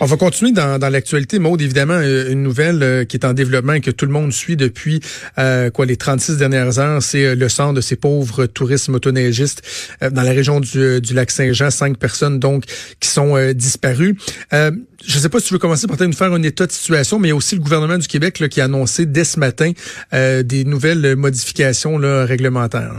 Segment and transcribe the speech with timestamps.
[0.00, 1.38] On va continuer dans, dans l'actualité.
[1.38, 4.32] Maude, évidemment, euh, une nouvelle euh, qui est en développement et que tout le monde
[4.32, 5.00] suit depuis
[5.38, 9.62] euh, quoi les 36 dernières heures, c'est le sort de ces pauvres touristes motoneigistes
[10.00, 11.70] dans la région du, du lac Saint-Jean.
[11.70, 12.64] Cinq personnes, donc,
[13.00, 14.16] qui sont disparues.
[14.52, 14.70] je
[15.14, 17.28] ne sais pas si tu veux commencer par nous faire un état de situation, mais
[17.28, 19.72] il y a aussi le gouvernement du Québec là, qui a annoncé dès ce matin
[20.12, 22.94] des nouvelles modifications là, réglementaires.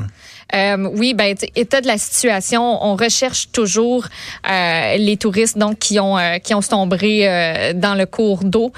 [0.54, 4.06] Euh, oui, ben état de la situation, on recherche toujours
[4.50, 8.72] euh, les touristes donc qui ont euh, qui ont sombré dans le cours d'eau.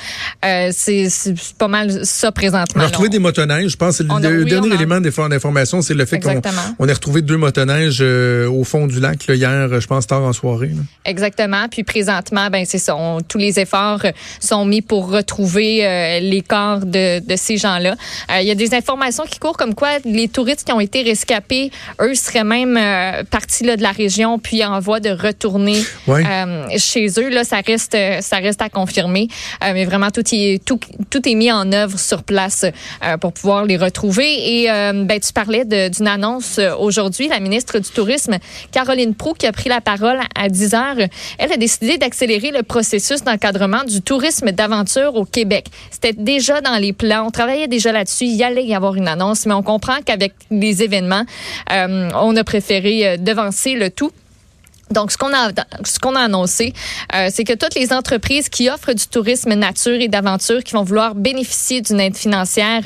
[0.43, 1.09] C'est
[1.57, 2.81] pas mal ça présentement.
[2.81, 3.71] On a retrouvé des motoneiges.
[3.71, 6.41] Je pense que le, dernier élément d'information, c'est le fait qu'on
[6.79, 10.33] on a retrouvé deux motoneiges au fond du lac là, hier, je pense tard en
[10.33, 10.69] soirée.
[10.69, 10.81] Là.
[11.05, 11.67] Exactement.
[11.69, 12.95] Puis présentement, ben c'est ça.
[13.27, 14.05] tous les efforts
[14.39, 17.95] sont mis pour retrouver les corps de, de ces gens-là.
[18.39, 21.56] Il y a des informations qui courent comme quoi les touristes qui ont été rescapés
[22.01, 26.65] eux seraient même euh, partis là, de la région puis en voie de retourner euh,
[26.77, 27.29] chez eux.
[27.29, 29.27] Là, ça reste, ça reste à confirmer.
[29.63, 30.79] Euh, mais vraiment, tout, est, tout,
[31.09, 32.65] tout est mis en œuvre sur place
[33.21, 34.61] pour pouvoir les retrouver.
[34.61, 37.27] Et ben, tu parlais d'une annonce aujourd'hui.
[37.27, 38.37] La ministre du Tourisme,
[38.71, 40.95] Caroline Proux, qui a pris la parole à 10 heures,
[41.37, 45.67] elle a décidé d'accélérer le processus d'encadrement du tourisme d'aventure au Québec.
[45.91, 47.27] C'était déjà dans les plans.
[47.27, 48.25] On travaillait déjà là-dessus.
[48.25, 51.23] Il y allait y avoir une annonce, mais on comprend qu'avec les événements,
[51.71, 54.11] euh, on a préféré euh, devancer le tout.
[54.89, 55.33] Donc, ce qu'on
[56.15, 56.73] a, annoncé,
[57.13, 60.83] euh, c'est que toutes les entreprises qui offrent du tourisme nature et d'aventure, qui vont
[60.83, 62.83] vouloir bénéficier d'une aide financière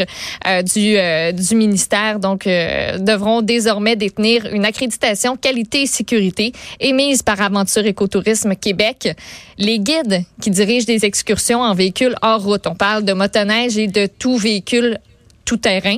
[0.64, 0.98] du,
[1.34, 8.56] du ministère, donc devront désormais détenir une accréditation qualité et sécurité émise par Aventure Écotourisme
[8.56, 9.16] Québec.
[9.60, 13.86] Les guides qui dirigent des excursions en véhicule hors route, on parle de motoneige et
[13.86, 14.98] de tout véhicule
[15.46, 15.98] tout terrain,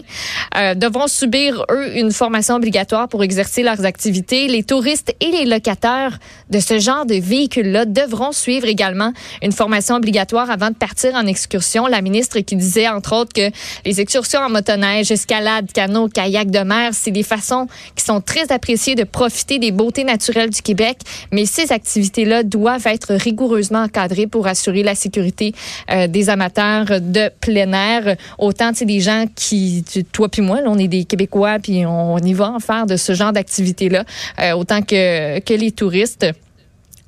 [0.56, 4.48] euh, devront subir, eux, une formation obligatoire pour exercer leurs activités.
[4.48, 9.96] Les touristes et les locataires de ce genre de véhicules-là devront suivre également une formation
[9.96, 11.88] obligatoire avant de partir en excursion.
[11.88, 13.50] La ministre qui disait, entre autres, que
[13.86, 18.52] les excursions en motoneige, escalade, canot, kayak de mer, c'est des façons qui sont très
[18.52, 21.00] appréciées de profiter des beautés naturelles du Québec,
[21.32, 25.54] mais ces activités-là doivent être rigoureusement encadrées pour assurer la sécurité
[25.90, 28.16] euh, des amateurs de plein air.
[28.38, 32.34] Autant, des gens qui, toi puis moi, là, on est des Québécois, puis on, y
[32.34, 34.04] va en faire de ce genre d'activité-là,
[34.40, 36.26] euh, autant que, que les touristes.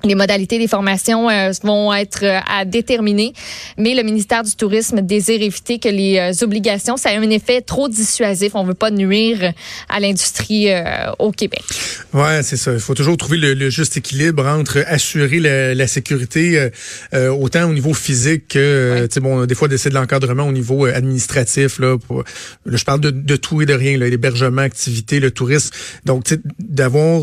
[0.06, 3.32] Les modalités des formations euh, vont être euh, à déterminer,
[3.76, 7.60] mais le ministère du Tourisme désire éviter que les euh, obligations, ça ait un effet
[7.60, 8.54] trop dissuasif.
[8.54, 9.52] On veut pas nuire
[9.88, 10.68] à l'industrie
[11.18, 11.62] au Québec.
[12.12, 12.72] Ouais, c'est ça.
[12.72, 16.70] Il faut toujours trouver le, juste équilibre entre assurer la, sécurité
[17.12, 20.84] autant au niveau physique que, tu sais, bon, des fois d'essayer de l'encadrement au niveau
[20.86, 21.78] administratif.
[21.78, 22.24] Là, pour,
[22.66, 25.70] je parle de, de, tout et de rien, l'hébergement, activité, le tourisme.
[26.04, 27.22] Donc, tu sais, d'avoir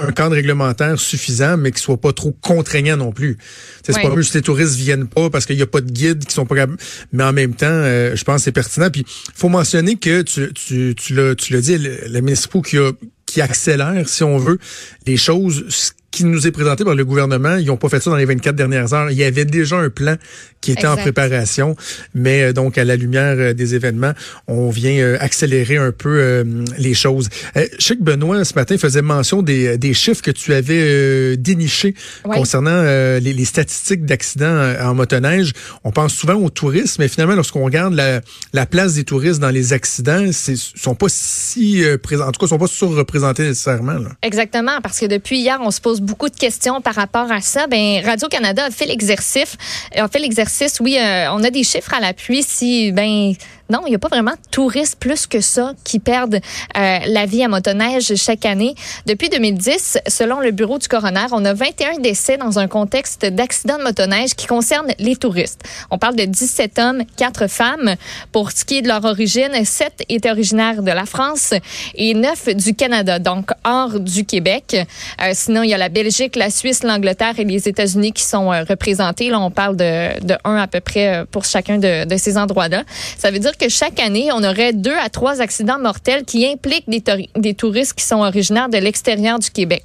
[0.00, 3.38] un cadre réglementaire suffisant, mais qui soit pas trop contraignant non plus.
[3.82, 6.24] C'est pas juste que les touristes viennent pas parce qu'il y a pas de guides
[6.24, 6.66] qui sont pas
[7.12, 8.90] mais en même temps, euh, je pense que c'est pertinent.
[8.90, 9.04] Puis
[9.34, 12.92] faut mentionner que tu tu tu l'as tu l'as dit, la municipaux qui a
[13.26, 14.58] qui accélère, si on veut,
[15.06, 18.16] les choses qui nous est présenté par le gouvernement, ils n'ont pas fait ça dans
[18.16, 19.10] les 24 dernières heures.
[19.10, 20.16] Il y avait déjà un plan
[20.60, 21.74] qui était en préparation,
[22.14, 24.12] mais euh, donc à la lumière euh, des événements,
[24.46, 26.44] on vient euh, accélérer un peu
[26.76, 27.28] les choses.
[27.56, 31.94] je sais que Benoît, ce matin, faisait mention des, des chiffres que tu avais dénichés
[32.22, 35.52] concernant les, les, statistiques d'accidents en motoneige.
[35.84, 38.20] On pense souvent au tourisme, mais finalement, lorsqu'on regarde la,
[38.52, 42.46] la, place des touristes dans les accidents, ils sont pas si présents, en tout cas,
[42.46, 43.94] sont pas surreprésentés nécessairement.
[43.94, 44.10] Là.
[44.22, 47.66] Exactement, parce que depuis hier, on se pose beaucoup de questions par rapport à ça.
[47.66, 49.56] Ben Radio Canada a fait l'exercice,
[49.96, 50.80] a fait l'exercice.
[50.80, 52.42] Oui, euh, on a des chiffres à l'appui.
[52.42, 53.32] Si ben
[53.72, 56.40] non, il n'y a pas vraiment de touristes plus que ça qui perdent
[56.76, 58.74] euh, la vie à motoneige chaque année.
[59.06, 63.78] Depuis 2010, selon le bureau du coroner, on a 21 décès dans un contexte d'accident
[63.78, 65.62] de motoneige qui concerne les touristes.
[65.90, 67.94] On parle de 17 hommes, 4 femmes.
[68.30, 71.54] Pour ce qui est de leur origine, 7 étaient originaires de la France
[71.94, 74.76] et 9 du Canada, donc hors du Québec.
[75.22, 78.52] Euh, sinon, il y a la Belgique, la Suisse, l'Angleterre et les États-Unis qui sont
[78.52, 79.30] euh, représentés.
[79.30, 82.84] Là, on parle de, de 1 à peu près pour chacun de, de ces endroits-là.
[83.16, 86.88] Ça veut dire que chaque année, on aurait deux à trois accidents mortels qui impliquent
[86.88, 89.84] des, touristes qui sont originaires de l'extérieur du Québec.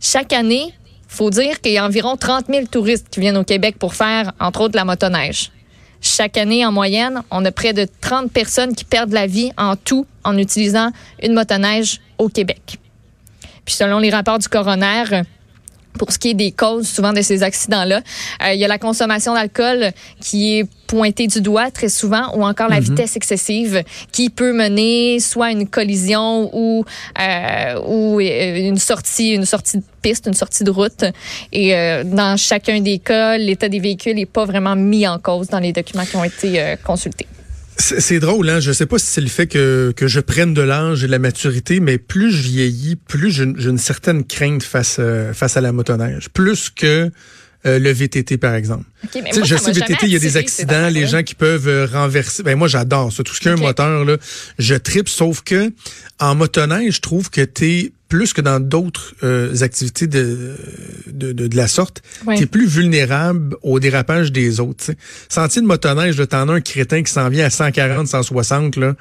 [0.00, 0.72] Chaque année,
[1.08, 4.32] faut dire qu'il y a environ 30 000 touristes qui viennent au Québec pour faire,
[4.40, 5.52] entre autres, la motoneige.
[6.00, 9.76] Chaque année, en moyenne, on a près de 30 personnes qui perdent la vie en
[9.76, 10.90] tout en utilisant
[11.22, 12.78] une motoneige au Québec.
[13.64, 15.22] Puis selon les rapports du coroner,
[15.98, 18.02] pour ce qui est des causes souvent de ces accidents-là.
[18.42, 22.44] Euh, il y a la consommation d'alcool qui est pointée du doigt très souvent ou
[22.44, 22.84] encore la mhm.
[22.84, 23.82] vitesse excessive
[24.12, 26.84] qui peut mener soit à une collision ou
[27.20, 31.04] euh, ou euh, une sortie une sortie de piste, une sortie de route
[31.52, 35.48] et euh, dans chacun des cas, l'état des véhicules n'est pas vraiment mis en cause
[35.48, 37.26] dans les documents qui ont été euh, consultés.
[37.76, 38.60] C'est drôle, hein?
[38.60, 41.10] Je sais pas si c'est le fait que, que je prenne de l'âge et de
[41.10, 45.60] la maturité, mais plus je vieillis, plus j'ai une certaine crainte face, euh, face à
[45.60, 46.28] la motoneige.
[46.30, 47.10] Plus que
[47.66, 48.84] euh, le VTT, par exemple.
[49.12, 52.42] je sais, VTT, il y a des accidents, les gens qui peuvent euh, renverser.
[52.42, 53.22] Ben, moi, j'adore ça.
[53.22, 54.18] Tout ce qui est un moteur, là,
[54.58, 55.72] je tripe, sauf que
[56.20, 60.54] en motoneige, je trouve que tu es plus que dans d'autres euh, activités de,
[61.08, 62.00] de, de, la sorte,
[62.36, 64.84] tu es plus vulnérable au dérapage des autres.
[64.84, 64.96] T'sais.
[65.28, 68.94] Sentier de motoneige, t'en as un crétin qui s'en vient à 140, 160, là.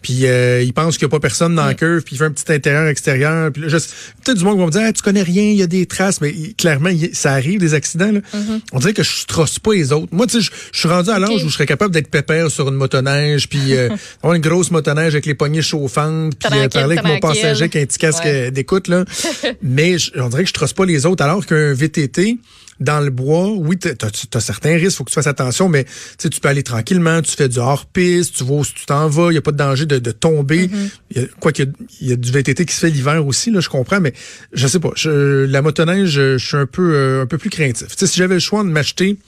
[0.00, 2.24] Puis euh, il pense qu'il n'y a pas personne dans la curve, puis il fait
[2.24, 3.50] un petit intérieur-extérieur.
[3.50, 5.66] Puis peut-être du monde qui va me dire ah, tu connais rien, il y a
[5.66, 8.12] des traces, mais clairement, ça arrive, des accidents.
[8.12, 8.20] Là.
[8.20, 8.60] Mm-hmm.
[8.72, 10.08] On dirait que je trosse pas les autres.
[10.12, 12.68] Moi, tu sais, je suis rendu à l'âge où je serais capable d'être pépère sur
[12.68, 13.88] une motoneige, puis euh,
[14.22, 17.76] avoir une grosse motoneige avec les poignées chauffantes, puis euh, parler avec mon passager avec
[17.76, 18.88] un petit casque d'écoute.
[18.88, 19.04] là.
[19.62, 22.38] mais on dirait que je trosse pas les autres, alors qu'un VTT
[22.80, 25.84] dans le bois, oui, tu as, certains risques, faut que tu fasses attention, mais
[26.18, 29.32] tu peux aller tranquillement, tu fais du hors-piste, tu vois où tu t'en vas, il
[29.32, 30.68] n'y a pas de danger de, tomber.
[30.68, 31.28] Mm-hmm.
[31.40, 34.12] quoi qu'il y, a du VTT qui se fait l'hiver aussi, là, je comprends, mais
[34.52, 34.90] je sais pas.
[34.94, 37.88] Je, la motoneige, je, suis un peu euh, un peu plus craintif.
[37.96, 39.18] si j'avais le choix de m'acheter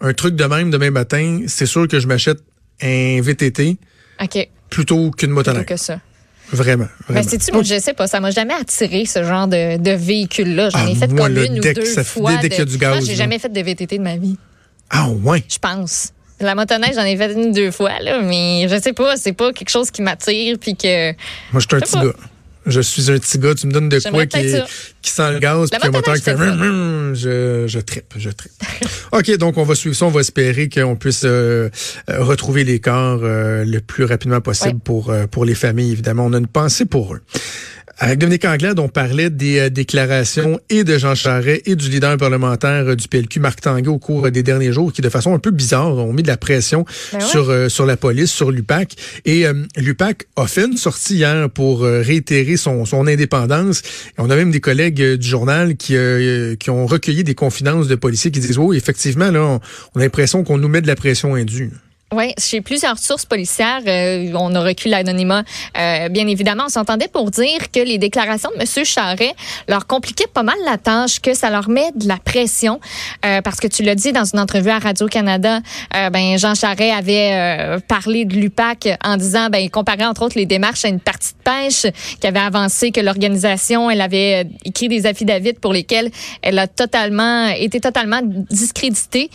[0.00, 2.38] un truc de même demain matin, c'est sûr que je m'achète
[2.82, 3.78] un VTT
[4.70, 5.64] plutôt qu'une motoneige.
[5.64, 6.00] Plutôt que ça.
[6.52, 6.86] Vraiment.
[7.06, 7.20] vraiment.
[7.20, 10.70] Mais c'est-tu, moi, je sais pas, ça m'a jamais attiré ce genre de, de véhicule-là.
[10.70, 12.36] J'en ai ah, fait comme une ou deux ça, fois.
[12.36, 13.06] Dès, qu'il y a du gaz.
[13.06, 14.36] j'ai jamais fait de VTT de ma vie.
[14.90, 15.44] Ah ouais?
[15.48, 16.12] Je pense.
[16.40, 19.32] La motoneige, j'en ai fait une ou deux fois, là, mais je sais pas, c'est
[19.32, 21.12] pas quelque chose qui m'attire puis que.
[21.52, 22.14] Moi, je suis un petit gars
[22.70, 24.54] je suis un petit gars, tu me donnes de quoi qui,
[25.02, 26.36] qui sent le gaz, puis un moteur qui fait
[27.14, 28.52] je, je trippe, je trippe.
[29.12, 31.68] OK, donc on va suivre ça, on va espérer qu'on puisse euh,
[32.10, 36.26] euh, retrouver les corps euh, le plus rapidement possible pour, pour les familles, évidemment.
[36.26, 37.22] On a une pensée pour eux.
[38.00, 42.16] Avec Dominique Anglade, on parlait des euh, déclarations et de Jean Charest et du leader
[42.16, 45.40] parlementaire euh, du PLQ, Marc Tanguay, au cours des derniers jours, qui de façon un
[45.40, 48.94] peu bizarre ont mis de la pression ben sur euh, sur la police, sur l'UPAC.
[49.24, 49.46] Et
[49.76, 53.80] l'UPAC a fait une sortie hier pour réitérer son, son indépendance.
[53.80, 55.96] Et on a même des collègues du journal qui,
[56.58, 59.60] qui ont recueilli des confidences de policiers qui disent, oui, effectivement, là, on,
[59.94, 61.72] on a l'impression qu'on nous met de la pression indue.
[62.10, 65.42] Oui, chez plusieurs sources policières, euh, on a reculé l'anonymat.
[65.78, 68.84] Euh, bien évidemment, on s'entendait pour dire que les déclarations de M.
[68.86, 69.34] Charret
[69.68, 72.80] leur compliquaient pas mal la tâche, que ça leur met de la pression,
[73.26, 75.60] euh, parce que tu l'as dit dans une entrevue à Radio-Canada,
[76.10, 80.46] ben Jean Charret avait parlé de l'UPAC en disant, ben il comparait entre autres les
[80.46, 85.04] démarches à une partie de pêche, qui avait avancé que l'organisation, elle avait écrit des
[85.04, 89.28] affidavits pour lesquels elle a totalement été totalement discréditée.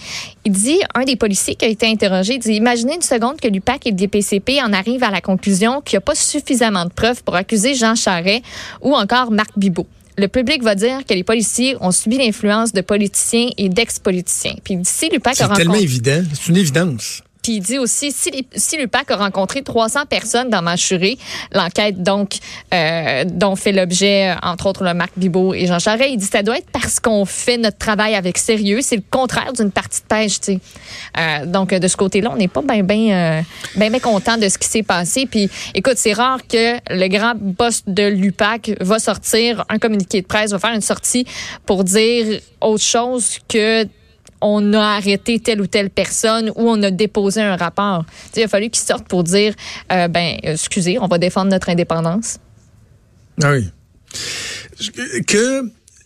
[0.46, 3.88] Il dit, un des policiers qui a été interrogé, dit Imaginez une seconde que l'UPAC
[3.88, 7.22] et le DPCP en arrivent à la conclusion qu'il n'y a pas suffisamment de preuves
[7.22, 8.42] pour accuser Jean Charret
[8.80, 9.86] ou encore Marc Bibot
[10.18, 14.54] le public va dire que les policiers ont subi l'influence de politiciens et d'ex-politiciens.
[14.64, 17.24] Puis d'ici l'UPAC C'est tellement évident, c'est une évidence.
[17.44, 21.20] Puis il dit aussi, si, si l'UPAC a rencontré 300 personnes dans Manchurie,
[21.52, 22.38] l'enquête donc
[22.74, 26.42] euh, dont fait l'objet, entre autres, le Marc Bibot et Jean Charest, il dit ça
[26.42, 28.80] doit être parce qu'on fait notre travail avec sérieux.
[28.82, 30.60] C'est le contraire d'une partie de pêche, tu sais.
[31.18, 33.44] Euh, donc, de ce côté-là, on n'est pas bien, bien,
[33.76, 35.26] bien, bien content de ce qui s'est passé.
[35.26, 40.28] Puis, écoute, c'est rare que le grand boss de l'UPAC va sortir un communiqué de
[40.28, 41.26] presse, va faire une sortie
[41.66, 43.86] pour dire autre chose que
[44.44, 48.06] on a arrêté telle ou telle personne ou on a déposé un rapport.
[48.36, 49.54] il a fallu qu'ils sortent pour dire,
[49.92, 52.38] euh, ben, excusez, on va défendre notre indépendance.
[53.42, 53.70] Ah oui.
[55.26, 55.64] Que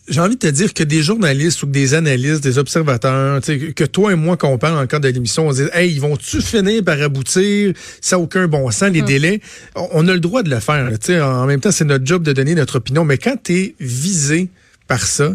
[0.08, 4.12] j'ai envie de te dire que des journalistes ou des analystes, des observateurs, que toi
[4.12, 6.82] et moi, quand on parle encore de l'émission, on se dit Hey, ils vont-tu finir
[6.82, 7.74] par aboutir?
[8.00, 9.06] Ça n'a aucun bon sens, les hum.
[9.06, 9.40] délais.
[9.74, 10.90] On a le droit de le faire.
[11.22, 13.04] en même temps, c'est notre job de donner notre opinion.
[13.04, 14.48] Mais quand tu es visé
[14.86, 15.32] par ça,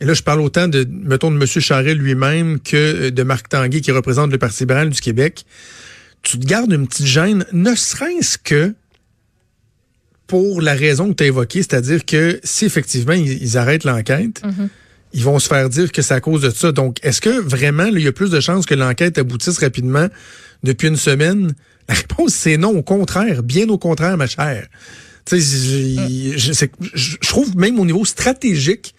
[0.00, 1.46] et là, je parle autant de, mettons, de M.
[1.46, 5.44] Charest lui-même que euh, de Marc Tanguay, qui représente le Parti libéral du Québec.
[6.22, 8.74] Tu te gardes une petite gêne, ne serait-ce que
[10.26, 14.68] pour la raison que tu as évoquée, c'est-à-dire que si effectivement ils, arrêtent l'enquête, mm-hmm.
[15.12, 16.72] ils vont se faire dire que c'est à cause de ça.
[16.72, 20.08] Donc, est-ce que vraiment, il y a plus de chances que l'enquête aboutisse rapidement
[20.62, 21.52] depuis une semaine?
[21.88, 24.68] La réponse, c'est non, au contraire, bien au contraire, ma chère.
[25.26, 28.94] Tu sais, je trouve même au niveau stratégique,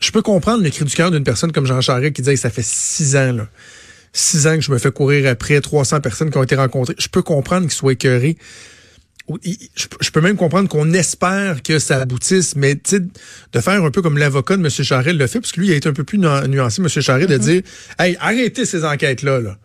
[0.00, 2.50] je peux comprendre le cri du cœur d'une personne comme Jean Charest qui dit ça
[2.50, 3.48] fait six ans, là.
[4.12, 6.94] Six ans que je me fais courir après 300 personnes qui ont été rencontrées.
[6.98, 8.38] Je peux comprendre qu'il soit écœuré.
[9.28, 14.16] je, peux même comprendre qu'on espère que ça aboutisse, mais de faire un peu comme
[14.16, 14.70] l'avocat de M.
[14.70, 16.88] Charest le fait, parce que lui, il a été un peu plus nuancé, M.
[16.88, 17.40] Charest, de mm-hmm.
[17.40, 17.62] dire
[17.98, 19.40] Hey, arrêtez ces enquêtes-là.
[19.40, 19.58] Là.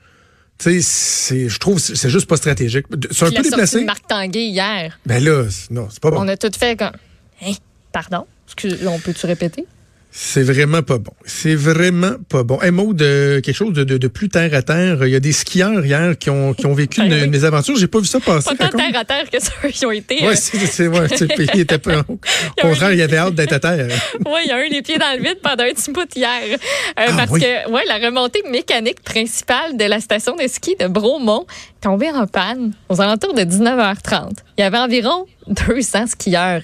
[0.58, 2.88] Tu sais, je trouve c'est juste pas stratégique.
[3.10, 3.84] C'est un peu déplacé.
[3.86, 5.00] Marc Tanguay hier.
[5.06, 6.18] Ben là, non, c'est pas bon.
[6.20, 6.92] On a tout fait comme.
[7.42, 7.54] Hein?
[7.92, 8.28] Pardon?
[8.86, 9.66] On peut-tu répéter?
[10.14, 11.14] C'est vraiment pas bon.
[11.26, 12.60] C'est vraiment pas bon.
[12.62, 15.06] Un mot de quelque chose de, de, de, plus terre à terre.
[15.06, 17.78] Il y a des skieurs hier qui ont, qui ont vécu ben une, mes aventures.
[17.78, 18.54] J'ai pas vu ça passer.
[18.56, 20.16] Pas tant terre à terre que ça, ils ont été.
[20.26, 20.36] Ouais, euh.
[20.36, 22.00] c'est ouais, le pays était pas.
[22.00, 22.18] Au
[22.62, 23.88] contraire, il y avait hâte d'être à terre.
[24.26, 26.42] oui, il y a eu les pieds dans le vide pendant un petit bout hier.
[26.52, 26.58] Euh,
[26.96, 31.46] ah, parce que ouais, la remontée mécanique principale de la station de ski de Bromont
[31.82, 34.32] tombée en panne aux alentours de 19h30.
[34.58, 36.62] Il y avait environ 200 skieurs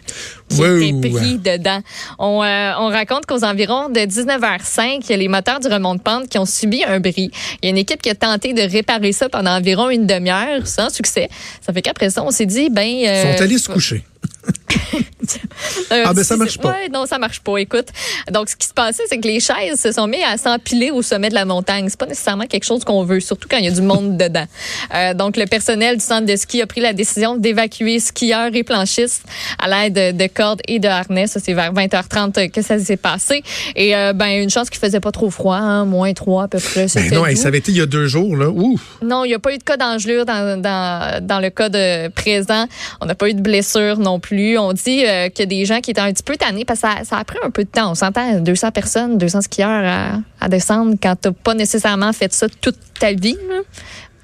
[0.50, 1.82] qui étaient pris dedans.
[2.20, 5.96] On, euh, on raconte qu'aux environs de 19h05, il y a les moteurs du remont
[5.96, 7.32] de pente qui ont subi un bris.
[7.62, 10.68] Il y a une équipe qui a tenté de réparer ça pendant environ une demi-heure
[10.68, 11.30] sans succès.
[11.62, 12.86] Ça fait qu'après ça, on s'est dit, ben...
[12.86, 14.06] Euh, Ils sont allés se coucher.
[15.92, 16.70] Euh, ah, ben ça marche pas.
[16.70, 17.58] Ouais, non, ça marche pas.
[17.58, 17.88] Écoute,
[18.32, 21.02] donc ce qui se passait, c'est que les chaises se sont mis à s'empiler au
[21.02, 21.88] sommet de la montagne.
[21.90, 24.46] C'est pas nécessairement quelque chose qu'on veut, surtout quand il y a du monde dedans.
[24.94, 28.64] Euh, donc, le personnel du centre de ski a pris la décision d'évacuer skieurs et
[28.64, 29.24] planchistes
[29.60, 31.28] à l'aide de cordes et de harnais.
[31.28, 33.44] Ça, c'est vers 20h30 que ça s'est passé.
[33.76, 36.60] Et euh, ben, une chance qu'il faisait pas trop froid, hein, moins 3 à peu
[36.60, 36.88] près.
[36.94, 38.50] Ben non, ça avait été il y a deux jours, là.
[38.50, 38.82] Ouf.
[39.02, 42.08] Non, il n'y a pas eu de cas d'engelure dans, dans, dans le cas de
[42.10, 42.68] présent.
[43.02, 44.58] On n'a pas eu de blessure non plus.
[44.58, 47.18] On dit euh, a des gens qui étaient un petit peu tannés parce que ça,
[47.18, 47.92] a pris un peu de temps.
[47.92, 52.48] On s'entend 200 personnes, 200 skieurs à, descendre quand tu n'as pas nécessairement fait ça
[52.62, 53.38] toute ta vie.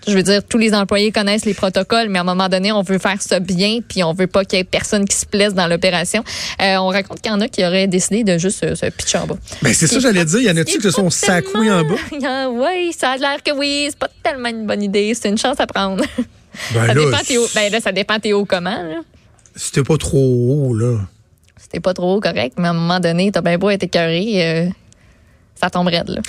[0.06, 2.82] Je veux dire, tous les employés connaissent les protocoles, mais à un moment donné, on
[2.82, 5.54] veut faire ça bien, puis on veut pas qu'il y ait personne qui se plaise
[5.54, 6.26] dans l'opération.
[6.62, 9.28] Euh, on raconte qu'il y en a qui auraient décidé de juste se pitcher en
[9.28, 9.38] bas.
[9.62, 10.40] Ben c'est ça, j'allais dire.
[10.40, 11.96] Il y en a-tu qui se sont sacoués en bas?
[12.52, 13.88] oui, ça a l'air que oui.
[13.90, 15.14] C'est pas tellement une bonne idée.
[15.14, 16.04] C'est une chance à prendre.
[16.74, 18.78] Ben ça, dépend théo, ben là, ça dépend Théo comment.
[19.56, 21.00] C'était pas trop haut, là.
[21.74, 24.70] C'était pas trop correct, mais à un moment donné, t'as bien beau être écœuré, euh,
[25.56, 26.22] ça tomberait là.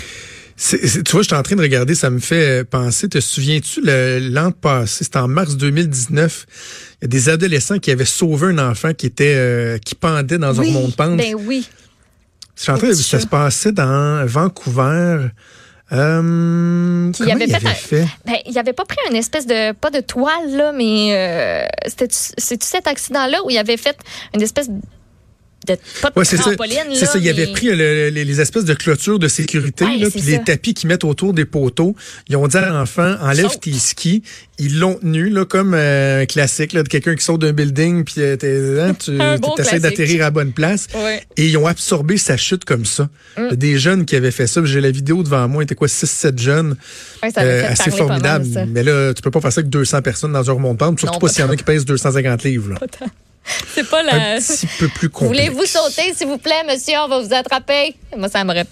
[0.56, 3.10] tu vois, je suis en train de regarder, ça me fait penser.
[3.10, 8.06] Te souviens-tu, l'an passé, c'était en mars 2019, il y a des adolescents qui avaient
[8.06, 11.18] sauvé un enfant qui était euh, qui pendait dans un monde pente.
[11.18, 11.68] Ben oui.
[12.56, 15.28] Je suis en train de, ça se passait dans Vancouver.
[15.92, 20.50] Euh, il avait, fait, Ben, il avait pas pris une espèce de pas de toile
[20.50, 23.96] là, mais euh, c'était c'est cet accident là où il avait fait
[24.34, 24.70] une espèce
[26.24, 27.18] c'est ça.
[27.18, 31.32] Il avait pris les, espèces de clôtures de sécurité, puis les tapis qu'ils mettent autour
[31.32, 31.94] des poteaux.
[32.28, 34.22] Ils ont dit à l'enfant, enlève tes skis.
[34.58, 38.04] Ils l'ont tenu, là, comme euh, un classique là, de quelqu'un qui sort d'un building,
[38.04, 39.18] puis euh, hein, tu
[39.60, 40.86] essaies d'atterrir à la bonne place.
[41.36, 43.08] Et ils ont absorbé sa chute comme ça.
[43.36, 43.54] Mm.
[43.56, 44.64] Des jeunes qui avaient fait ça.
[44.64, 46.76] J'ai la vidéo devant moi, il était quoi, 6-7 jeunes?
[47.36, 48.46] Euh, assez formidable.
[48.68, 51.28] Mais là, tu peux pas faire ça avec 200 personnes dans un remontant, surtout pas,
[51.28, 52.74] s'il y en a qui pèsent 250 livres.
[53.74, 54.36] C'est pas la.
[54.36, 55.50] Un petit peu plus complexe.
[55.50, 56.94] Voulez-vous sauter, s'il vous plaît, monsieur?
[57.04, 57.94] On va vous attraper.
[58.16, 58.66] Moi, ça m'aurait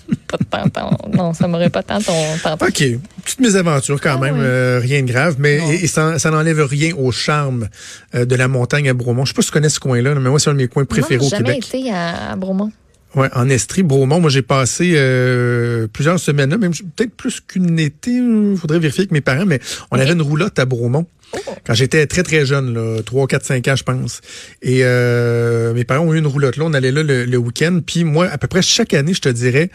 [0.50, 0.90] pas tant.
[1.12, 2.14] Non, ça m'aurait pas tant ton.
[2.60, 2.84] OK.
[3.24, 7.12] Petite mésaventure quand ah même, euh, rien de grave, mais et, ça, n'enlève rien au
[7.12, 7.68] charme
[8.14, 9.24] euh, de la montagne à Bromont.
[9.24, 10.84] Je sais pas si tu connais ce coin-là, mais moi, c'est un de mes coins
[10.84, 11.62] préférés au Québec.
[11.72, 12.72] J'ai jamais été à, Bromont.
[13.14, 17.78] Ouais, en Estrie, Bromont, moi j'ai passé euh, plusieurs semaines là, même peut-être plus qu'une
[17.78, 21.06] été, il faudrait vérifier avec mes parents, mais on avait une roulotte à Bromont.
[21.64, 24.20] Quand j'étais très, très jeune, là, 3, 4, 5 ans, je pense.
[24.60, 26.64] Et euh, mes parents ont eu une roulotte là.
[26.66, 27.80] On allait là le, week-end.
[27.84, 29.70] Puis moi, à peu près chaque année, je te dirais,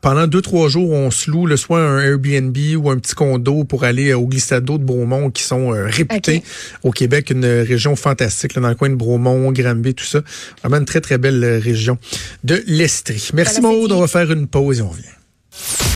[0.00, 3.64] pendant deux, trois jours, on se loue le soit un Airbnb ou un petit condo
[3.64, 6.42] pour aller au glissade d'eau de Bromont qui sont euh, réputés
[6.82, 10.20] au Québec, une région fantastique là, dans le coin de Bromont, Granby, tout ça.
[10.62, 11.98] Vraiment une très, très belle région
[12.44, 13.30] de l'Estrie.
[13.34, 15.80] Merci Maude, on va faire une pause et on revient.